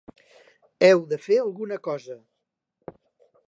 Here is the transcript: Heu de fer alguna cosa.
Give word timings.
Heu 0.87 1.03
de 1.11 1.19
fer 1.27 1.39
alguna 1.43 1.79
cosa. 1.89 2.19